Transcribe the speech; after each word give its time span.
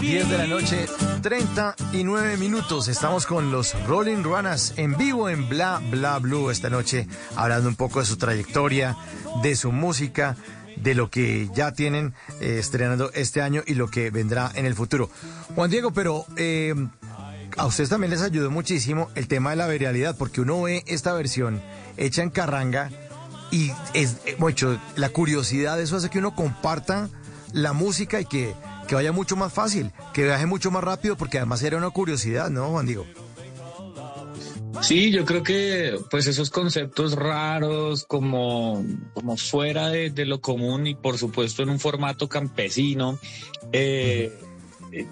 10 0.00 0.30
de 0.30 0.38
la 0.38 0.46
noche, 0.46 0.86
39 1.20 2.36
minutos. 2.38 2.88
Estamos 2.88 3.26
con 3.26 3.52
los 3.52 3.74
Rolling 3.86 4.22
Runners 4.22 4.72
en 4.76 4.96
vivo 4.96 5.28
en 5.28 5.48
Bla 5.48 5.82
Bla 5.90 6.18
Blue 6.18 6.50
esta 6.50 6.70
noche, 6.70 7.06
hablando 7.36 7.68
un 7.68 7.76
poco 7.76 8.00
de 8.00 8.06
su 8.06 8.16
trayectoria, 8.16 8.96
de 9.42 9.54
su 9.54 9.70
música, 9.70 10.36
de 10.82 10.94
lo 10.94 11.10
que 11.10 11.48
ya 11.54 11.72
tienen 11.72 12.14
eh, 12.40 12.56
estrenando 12.58 13.10
este 13.12 13.42
año 13.42 13.62
y 13.66 13.74
lo 13.74 13.88
que 13.88 14.10
vendrá 14.10 14.50
en 14.54 14.66
el 14.66 14.74
futuro. 14.74 15.10
Juan 15.54 15.70
Diego, 15.70 15.92
pero 15.92 16.24
eh, 16.36 16.74
a 17.56 17.66
ustedes 17.66 17.90
también 17.90 18.10
les 18.10 18.22
ayudó 18.22 18.50
muchísimo 18.50 19.08
el 19.14 19.28
tema 19.28 19.50
de 19.50 19.56
la 19.56 19.68
viralidad, 19.68 20.16
porque 20.16 20.40
uno 20.40 20.62
ve 20.62 20.84
esta 20.86 21.12
versión 21.12 21.60
hecha 21.96 22.22
en 22.22 22.30
carranga 22.30 22.90
y 23.50 23.72
es 23.94 24.16
eh, 24.26 24.36
mucho 24.38 24.78
la 24.96 25.08
curiosidad, 25.08 25.80
eso 25.80 25.96
hace 25.96 26.10
que 26.10 26.18
uno 26.18 26.34
comparta 26.34 27.08
la 27.52 27.72
música 27.72 28.20
y 28.20 28.26
que 28.26 28.54
que 28.88 28.94
vaya 28.94 29.12
mucho 29.12 29.36
más 29.36 29.52
fácil, 29.52 29.92
que 30.14 30.24
viaje 30.24 30.46
mucho 30.46 30.70
más 30.70 30.82
rápido, 30.82 31.14
porque 31.16 31.36
además 31.36 31.62
era 31.62 31.76
una 31.76 31.90
curiosidad, 31.90 32.50
¿no, 32.50 32.70
Juan 32.70 32.86
Diego? 32.86 33.04
Sí, 34.82 35.10
yo 35.10 35.24
creo 35.24 35.42
que 35.42 35.98
pues 36.10 36.26
esos 36.26 36.50
conceptos 36.50 37.14
raros 37.14 38.04
como, 38.04 38.84
como 39.14 39.36
fuera 39.36 39.88
de, 39.88 40.24
lo 40.24 40.40
común 40.40 40.86
y 40.86 40.94
por 40.94 41.18
supuesto 41.18 41.62
en 41.62 41.70
un 41.70 41.80
formato 41.80 42.28
campesino, 42.28 43.18
eh, 43.72 44.32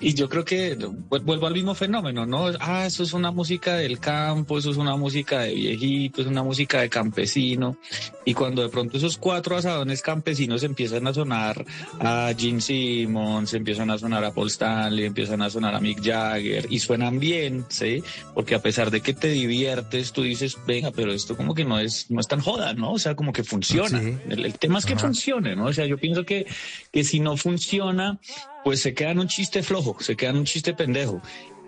y 0.00 0.14
yo 0.14 0.28
creo 0.28 0.44
que 0.44 0.76
vuelvo 1.08 1.46
al 1.46 1.54
mismo 1.54 1.74
fenómeno, 1.74 2.26
¿no? 2.26 2.46
Ah, 2.60 2.86
eso 2.86 3.02
es 3.02 3.12
una 3.12 3.30
música 3.30 3.76
del 3.76 4.00
campo, 4.00 4.58
eso 4.58 4.70
es 4.70 4.76
una 4.76 4.96
música 4.96 5.40
de 5.40 5.54
viejito, 5.54 6.22
es 6.22 6.26
una 6.26 6.42
música 6.42 6.80
de 6.80 6.88
campesino. 6.88 7.76
Y 8.24 8.34
cuando 8.34 8.62
de 8.62 8.68
pronto 8.68 8.98
esos 8.98 9.16
cuatro 9.16 9.56
asadones 9.56 10.02
campesinos 10.02 10.62
empiezan 10.62 11.06
a 11.06 11.14
sonar 11.14 11.64
a 12.00 12.32
Gene 12.36 12.60
Simmons, 12.60 13.54
empiezan 13.54 13.90
a 13.90 13.98
sonar 13.98 14.24
a 14.24 14.32
Paul 14.32 14.48
Stanley, 14.48 15.06
empiezan 15.06 15.40
a 15.40 15.48
sonar 15.48 15.74
a 15.74 15.80
Mick 15.80 16.02
Jagger 16.02 16.66
y 16.68 16.78
suenan 16.80 17.18
bien, 17.18 17.64
¿sí? 17.68 18.02
Porque 18.34 18.54
a 18.54 18.60
pesar 18.60 18.90
de 18.90 19.00
que 19.00 19.14
te 19.14 19.28
diviertes, 19.28 20.12
tú 20.12 20.22
dices, 20.22 20.58
venga, 20.66 20.90
pero 20.90 21.12
esto 21.12 21.36
como 21.36 21.54
que 21.54 21.64
no 21.64 21.78
es, 21.78 22.10
no 22.10 22.20
es 22.20 22.28
tan 22.28 22.40
joda, 22.40 22.74
¿no? 22.74 22.92
O 22.92 22.98
sea, 22.98 23.14
como 23.14 23.32
que 23.32 23.42
funciona. 23.42 24.00
El, 24.28 24.52
tema 24.58 24.78
es 24.78 24.86
que 24.86 24.96
funcione, 24.96 25.56
¿no? 25.56 25.66
O 25.66 25.72
sea, 25.72 25.86
yo 25.86 25.96
pienso 25.96 26.24
que, 26.24 26.46
que 26.92 27.04
si 27.04 27.20
no 27.20 27.36
funciona, 27.38 28.18
pues 28.64 28.82
se 28.82 28.92
queda 28.92 29.12
en 29.12 29.20
un 29.20 29.28
chiste 29.28 29.62
flojo, 29.62 29.96
se 30.00 30.16
queda 30.16 30.30
en 30.30 30.36
un 30.36 30.44
chiste 30.44 30.74
pendejo. 30.74 31.22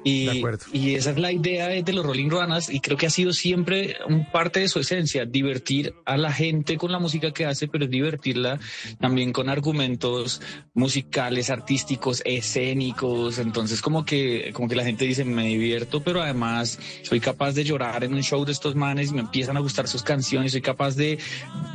Y, 0.04 0.42
y, 0.72 0.94
esa 0.96 1.10
es 1.10 1.18
la 1.18 1.30
idea 1.30 1.68
de 1.68 1.92
los 1.92 2.04
Rolling 2.04 2.28
Runners 2.28 2.68
y 2.70 2.80
creo 2.80 2.96
que 2.96 3.06
ha 3.06 3.10
sido 3.10 3.32
siempre 3.32 3.96
un 4.08 4.26
parte 4.30 4.60
de 4.60 4.68
su 4.68 4.80
esencia, 4.80 5.24
divertir 5.24 5.94
a 6.04 6.16
la 6.16 6.32
gente 6.32 6.76
con 6.76 6.90
la 6.90 6.98
música 6.98 7.30
que 7.32 7.46
hace, 7.46 7.68
pero 7.68 7.86
divertirla 7.86 8.58
también 9.00 9.32
con 9.32 9.48
argumentos 9.48 10.40
musicales, 10.74 11.50
artísticos, 11.50 12.20
escénicos. 12.24 13.38
Entonces 13.38 13.80
como 13.80 14.04
que, 14.04 14.50
como 14.52 14.68
que 14.68 14.74
la 14.74 14.84
gente 14.84 15.04
dice, 15.04 15.24
me 15.24 15.46
divierto, 15.46 16.02
pero 16.02 16.20
además 16.20 16.80
soy 17.02 17.20
capaz 17.20 17.52
de 17.52 17.62
llorar 17.62 18.02
en 18.02 18.12
un 18.12 18.22
show 18.22 18.44
de 18.44 18.52
estos 18.52 18.74
manes 18.74 19.10
y 19.10 19.14
me 19.14 19.20
empiezan 19.20 19.56
a 19.56 19.60
gustar 19.60 19.86
sus 19.86 20.02
canciones, 20.02 20.52
soy 20.52 20.62
capaz 20.62 20.96
de 20.96 21.18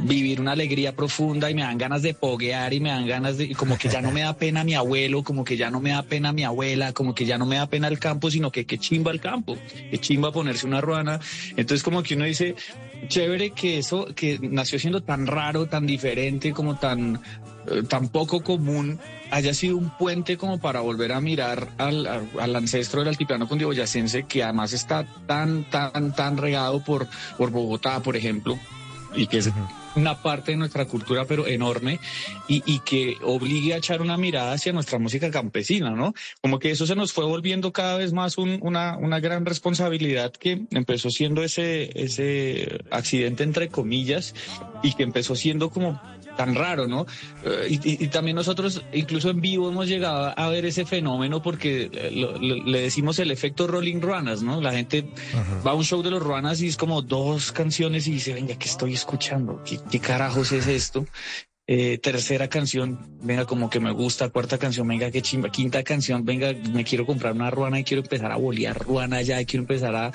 vivir 0.01 0.41
una 0.41 0.51
alegría 0.51 0.95
profunda 0.95 1.49
y 1.49 1.55
me 1.55 1.61
dan 1.61 1.77
ganas 1.77 2.01
de 2.01 2.13
poguear 2.13 2.73
y 2.73 2.81
me 2.81 2.89
dan 2.89 3.07
ganas 3.07 3.37
de, 3.37 3.55
como 3.55 3.77
que 3.77 3.87
ya 3.87 4.01
no 4.01 4.11
me 4.11 4.21
da 4.21 4.33
pena 4.35 4.65
mi 4.65 4.73
abuelo, 4.73 5.23
como 5.23 5.45
que 5.45 5.55
ya 5.55 5.71
no 5.71 5.79
me 5.79 5.91
da 5.91 6.03
pena 6.03 6.33
mi 6.33 6.43
abuela, 6.43 6.91
como 6.91 7.15
que 7.15 7.25
ya 7.25 7.37
no 7.37 7.45
me 7.45 7.55
da 7.55 7.67
pena 7.67 7.87
el 7.87 7.99
campo 7.99 8.16
sino 8.29 8.51
que 8.51 8.65
que 8.65 8.77
chimba 8.77 9.11
el 9.11 9.19
campo, 9.19 9.57
que 9.89 9.97
chimba 9.99 10.31
ponerse 10.31 10.65
una 10.65 10.81
ruana. 10.81 11.19
Entonces 11.55 11.83
como 11.83 12.03
que 12.03 12.15
uno 12.15 12.25
dice, 12.25 12.55
chévere 13.07 13.51
que 13.51 13.77
eso 13.77 14.07
que 14.15 14.39
nació 14.41 14.79
siendo 14.79 15.01
tan 15.01 15.27
raro, 15.27 15.67
tan 15.67 15.85
diferente, 15.85 16.51
como 16.51 16.77
tan 16.77 17.21
eh, 17.69 17.83
tan 17.83 18.07
poco 18.09 18.41
común 18.41 18.99
haya 19.29 19.53
sido 19.53 19.77
un 19.77 19.89
puente 19.89 20.37
como 20.37 20.57
para 20.57 20.79
volver 20.79 21.11
a 21.11 21.19
mirar 21.19 21.69
al, 21.77 22.07
al, 22.07 22.55
ancestro 22.55 23.01
del 23.01 23.09
altiplano 23.09 23.47
cundiboyacense 23.47 24.23
que 24.23 24.41
además 24.41 24.71
está 24.71 25.05
tan, 25.25 25.69
tan, 25.69 26.15
tan 26.15 26.37
regado 26.37 26.81
por, 26.81 27.07
por 27.37 27.51
Bogotá, 27.51 28.01
por 28.01 28.15
ejemplo, 28.15 28.57
y 29.15 29.27
que 29.27 29.39
es 29.39 29.49
una 29.97 30.21
parte 30.21 30.51
de 30.51 30.57
nuestra 30.57 30.85
cultura, 30.85 31.25
pero 31.25 31.47
enorme, 31.47 31.99
y, 32.47 32.61
y, 32.65 32.79
que 32.79 33.17
obligue 33.23 33.73
a 33.73 33.77
echar 33.77 34.01
una 34.01 34.15
mirada 34.15 34.53
hacia 34.53 34.71
nuestra 34.71 34.99
música 34.99 35.31
campesina, 35.31 35.91
¿no? 35.91 36.13
Como 36.41 36.59
que 36.59 36.71
eso 36.71 36.85
se 36.85 36.95
nos 36.95 37.11
fue 37.13 37.25
volviendo 37.25 37.73
cada 37.73 37.97
vez 37.97 38.13
más 38.13 38.37
un, 38.37 38.59
una, 38.61 38.95
una 38.97 39.19
gran 39.19 39.45
responsabilidad 39.45 40.31
que 40.31 40.61
empezó 40.71 41.09
siendo 41.09 41.43
ese, 41.43 41.89
ese 41.99 42.79
accidente 42.91 43.43
entre 43.43 43.69
comillas 43.69 44.35
y 44.83 44.93
que 44.93 45.03
empezó 45.03 45.35
siendo 45.35 45.71
como 45.71 45.99
tan 46.37 46.55
raro, 46.55 46.87
¿no? 46.87 47.05
Eh, 47.43 47.79
y, 47.83 48.07
también 48.07 48.35
nosotros, 48.35 48.83
incluso 48.93 49.29
en 49.29 49.41
vivo, 49.41 49.69
hemos 49.69 49.87
llegado 49.87 50.33
a 50.37 50.49
ver 50.49 50.65
ese 50.65 50.85
fenómeno 50.85 51.41
porque 51.41 51.89
eh, 51.91 52.11
le 52.11 52.81
decimos 52.81 53.19
el 53.19 53.31
efecto 53.31 53.67
Rolling 53.67 53.99
Ruanas, 53.99 54.43
¿no? 54.43 54.61
La 54.61 54.71
gente 54.71 55.09
va 55.65 55.71
a 55.71 55.73
un 55.73 55.83
show 55.83 56.01
de 56.01 56.11
los 56.11 56.21
Ruanas 56.23 56.61
y 56.61 56.67
es 56.67 56.77
como 56.77 57.01
dos 57.01 57.51
canciones 57.51 58.07
y 58.07 58.11
dice, 58.11 58.33
venga, 58.33 58.55
¿qué 58.55 58.69
estoy 58.69 58.93
escuchando? 58.93 59.61
¿Qué, 59.65 59.79
carajos 59.99 60.51
es 60.51 60.67
esto? 60.67 61.05
Eh, 61.69 61.97
tercera 61.97 62.47
canción, 62.47 62.97
venga, 63.21 63.43
como 63.45 63.69
que 63.69 63.81
me 63.81 63.91
gusta, 63.91 64.29
cuarta 64.29 64.57
canción, 64.57 64.87
venga, 64.87 65.11
qué 65.11 65.21
chimba, 65.21 65.49
quinta 65.49 65.83
canción, 65.83 66.23
venga, 66.23 66.53
me 66.71 66.85
quiero 66.85 67.05
comprar 67.05 67.33
una 67.33 67.51
ruana 67.51 67.77
y 67.77 67.83
quiero 67.83 68.03
empezar 68.03 68.31
a 68.31 68.37
bolear 68.37 68.79
ruana 68.79 69.21
ya, 69.21 69.41
y 69.41 69.45
quiero 69.45 69.63
empezar 69.63 69.93
a 69.93 70.11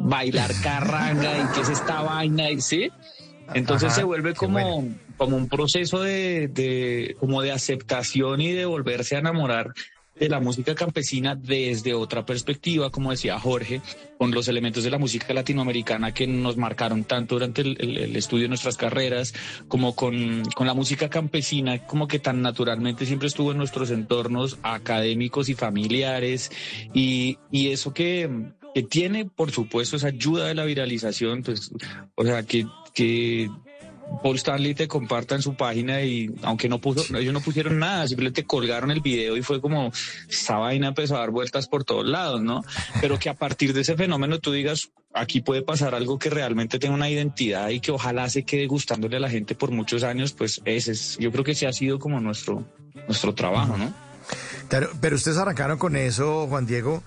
bailar 0.00 0.50
carranga 0.62 1.38
y 1.38 1.54
qué 1.54 1.62
es 1.62 1.70
esta 1.70 2.02
vaina, 2.02 2.48
¿sí? 2.58 2.90
Entonces 3.54 3.94
se 3.94 4.02
vuelve 4.02 4.34
como, 4.34 4.88
como 5.16 5.36
un 5.38 5.48
proceso 5.48 6.02
de, 6.02 7.16
como 7.18 7.40
de 7.40 7.52
aceptación 7.52 8.42
y 8.42 8.52
de 8.52 8.66
volverse 8.66 9.16
a 9.16 9.20
enamorar 9.20 9.72
de 10.20 10.28
la 10.28 10.38
música 10.38 10.74
campesina 10.74 11.34
desde 11.34 11.94
otra 11.94 12.26
perspectiva, 12.26 12.90
como 12.90 13.10
decía 13.10 13.40
Jorge, 13.40 13.80
con 14.18 14.30
los 14.32 14.48
elementos 14.48 14.84
de 14.84 14.90
la 14.90 14.98
música 14.98 15.32
latinoamericana 15.32 16.12
que 16.12 16.26
nos 16.26 16.58
marcaron 16.58 17.04
tanto 17.04 17.36
durante 17.36 17.62
el, 17.62 18.14
estudio 18.14 18.42
de 18.42 18.48
nuestras 18.50 18.76
carreras, 18.76 19.32
como 19.66 19.96
con, 19.96 20.44
con, 20.54 20.66
la 20.66 20.74
música 20.74 21.08
campesina, 21.08 21.86
como 21.86 22.06
que 22.06 22.18
tan 22.18 22.42
naturalmente 22.42 23.06
siempre 23.06 23.28
estuvo 23.28 23.52
en 23.52 23.58
nuestros 23.58 23.90
entornos 23.90 24.58
académicos 24.62 25.48
y 25.48 25.54
familiares, 25.54 26.52
y, 26.92 27.38
y 27.50 27.68
eso 27.68 27.94
que, 27.94 28.28
que 28.74 28.82
tiene, 28.82 29.24
por 29.24 29.50
supuesto, 29.50 29.96
esa 29.96 30.08
ayuda 30.08 30.48
de 30.48 30.54
la 30.54 30.66
viralización, 30.66 31.42
pues, 31.42 31.72
o 32.14 32.24
sea, 32.24 32.42
que, 32.42 32.66
que 32.92 33.48
Paul 34.22 34.36
Stanley 34.36 34.74
te 34.74 34.88
comparta 34.88 35.34
en 35.34 35.42
su 35.42 35.54
página 35.54 36.02
y 36.02 36.30
aunque 36.42 36.68
no 36.68 36.78
puso, 36.80 37.16
ellos 37.16 37.32
no 37.32 37.40
pusieron 37.40 37.78
nada, 37.78 38.06
simplemente 38.06 38.44
colgaron 38.44 38.90
el 38.90 39.00
video 39.00 39.36
y 39.36 39.42
fue 39.42 39.60
como 39.60 39.92
esta 40.28 40.56
vaina 40.56 40.88
empezó 40.88 41.16
a 41.16 41.20
dar 41.20 41.30
vueltas 41.30 41.68
por 41.68 41.84
todos 41.84 42.06
lados, 42.06 42.42
¿no? 42.42 42.62
Pero 43.00 43.18
que 43.18 43.28
a 43.28 43.34
partir 43.34 43.72
de 43.72 43.80
ese 43.80 43.96
fenómeno 43.96 44.38
tú 44.38 44.52
digas, 44.52 44.90
aquí 45.14 45.40
puede 45.40 45.62
pasar 45.62 45.94
algo 45.94 46.18
que 46.18 46.30
realmente 46.30 46.78
tenga 46.78 46.94
una 46.94 47.10
identidad 47.10 47.70
y 47.70 47.80
que 47.80 47.92
ojalá 47.92 48.28
se 48.28 48.44
quede 48.44 48.66
gustándole 48.66 49.16
a 49.16 49.20
la 49.20 49.30
gente 49.30 49.54
por 49.54 49.70
muchos 49.70 50.02
años, 50.02 50.32
pues 50.32 50.60
ese 50.64 50.92
es, 50.92 51.16
yo 51.18 51.32
creo 51.32 51.44
que 51.44 51.54
sí 51.54 51.66
ha 51.66 51.72
sido 51.72 51.98
como 51.98 52.20
nuestro, 52.20 52.64
nuestro 53.06 53.34
trabajo, 53.34 53.76
¿no? 53.76 53.92
Claro, 54.68 54.90
pero 55.00 55.16
ustedes 55.16 55.36
arrancaron 55.36 55.78
con 55.78 55.96
eso, 55.96 56.46
Juan 56.46 56.66
Diego, 56.66 57.02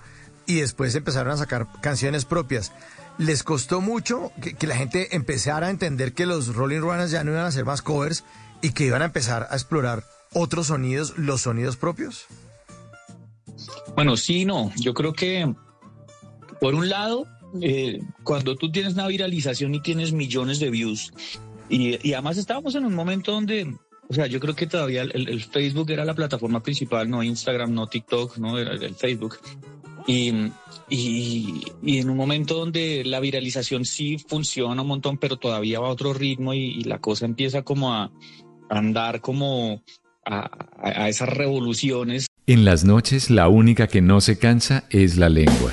y 0.46 0.56
después 0.56 0.94
empezaron 0.94 1.32
a 1.32 1.36
sacar 1.36 1.66
canciones 1.80 2.24
propias. 2.24 2.72
¿Les 3.18 3.44
costó 3.44 3.80
mucho 3.80 4.32
que, 4.58 4.66
la 4.66 4.76
gente 4.76 5.14
empezara 5.14 5.68
a 5.68 5.70
entender 5.70 6.14
que 6.14 6.26
los 6.26 6.54
Rolling 6.54 6.80
Runners 6.80 7.12
ya 7.12 7.22
no 7.22 7.30
iban 7.30 7.44
a 7.44 7.48
hacer 7.48 7.64
más 7.64 7.80
covers 7.80 8.24
y 8.60 8.72
que 8.72 8.86
iban 8.86 9.02
a 9.02 9.06
empezar 9.06 9.46
a 9.50 9.54
explorar 9.54 10.04
otros 10.32 10.66
sonidos, 10.66 11.16
los 11.16 11.42
sonidos 11.42 11.76
propios? 11.76 12.26
Bueno, 13.94 14.16
sí, 14.16 14.44
no. 14.44 14.72
Yo 14.76 14.94
creo 14.94 15.12
que, 15.12 15.54
por 16.60 16.74
un 16.74 16.88
lado, 16.88 17.26
eh, 17.60 18.00
cuando 18.24 18.56
tú 18.56 18.72
tienes 18.72 18.94
una 18.94 19.06
viralización 19.06 19.74
y 19.76 19.80
tienes 19.80 20.12
millones 20.12 20.58
de 20.58 20.70
views, 20.70 21.12
y, 21.68 22.12
además 22.12 22.36
estábamos 22.36 22.74
en 22.74 22.84
un 22.84 22.94
momento 22.94 23.32
donde 23.32 23.74
o 24.06 24.12
sea, 24.12 24.26
yo 24.26 24.38
creo 24.38 24.54
que 24.54 24.66
todavía 24.66 25.02
el, 25.02 25.42
Facebook 25.44 25.90
era 25.90 26.04
la 26.04 26.14
plataforma 26.14 26.62
principal, 26.62 27.08
no 27.08 27.22
Instagram, 27.22 27.72
no 27.72 27.86
TikTok, 27.86 28.36
no 28.36 28.58
era 28.58 28.72
el 28.72 28.94
Facebook. 28.94 29.38
Y, 30.06 30.52
y, 30.90 31.64
en 31.82 32.10
un 32.10 32.16
momento 32.16 32.54
donde 32.54 33.04
la 33.04 33.20
viralización 33.20 33.84
sí 33.84 34.18
funciona 34.18 34.82
un 34.82 34.88
montón, 34.88 35.16
pero 35.16 35.36
todavía 35.36 35.80
va 35.80 35.88
a 35.88 35.92
otro 35.92 36.12
ritmo 36.12 36.52
y, 36.52 36.82
la 36.84 36.98
cosa 36.98 37.24
empieza 37.24 37.62
como 37.62 37.94
a, 37.94 38.12
andar 38.68 39.20
como 39.20 39.82
a, 40.26 40.50
a 40.82 41.08
esas 41.08 41.28
revoluciones. 41.28 42.26
En 42.46 42.64
las 42.64 42.84
noches 42.84 43.30
la 43.30 43.48
única 43.48 43.86
que 43.86 44.02
no 44.02 44.20
se 44.20 44.38
cansa 44.38 44.84
es 44.90 45.16
la 45.16 45.28
lengua. 45.30 45.72